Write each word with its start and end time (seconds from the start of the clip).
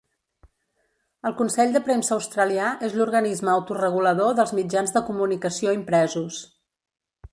El 1.29 1.35
consell 1.41 1.75
de 1.75 1.81
premsa 1.89 2.15
australià 2.15 2.71
és 2.89 2.95
l'organisme 3.01 3.53
autoregulador 3.57 4.33
dels 4.41 4.55
mitjans 4.61 4.97
de 4.97 5.07
comunicació 5.11 5.77
impresos. 5.83 6.41